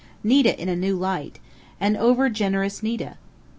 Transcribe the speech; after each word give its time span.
Nita 0.23 0.59
in 0.59 0.67
a 0.67 0.75
new 0.75 0.95
light 0.97 1.37
an 1.79 1.95
over 1.95 2.27
generous 2.27 2.81
Nita! 2.81 3.19